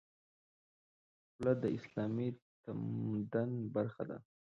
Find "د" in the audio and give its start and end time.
1.63-1.65